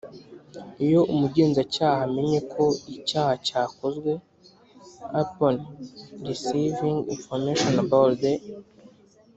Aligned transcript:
Iyo 0.85 1.01
umugenzacyaha 1.13 1.99
amenye 2.07 2.39
ko 2.53 2.63
icyaha 2.95 3.33
cyakozwe 3.47 4.11
Upon 5.23 5.53
receiving 6.29 6.97
information 7.15 7.73
about 7.85 8.11
the 8.21 8.33